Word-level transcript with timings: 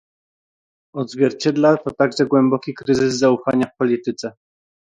Odzwierciedla 0.95 1.77
to 1.77 1.91
także 1.91 2.25
głęboki 2.25 2.73
kryzys 2.73 3.15
zaufania 3.19 3.65
w 3.67 3.77
polityce 3.77 4.33